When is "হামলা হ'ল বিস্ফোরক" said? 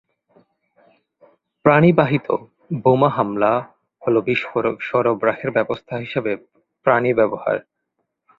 3.09-4.75